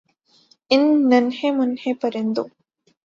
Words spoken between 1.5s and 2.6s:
مننھے پرندوں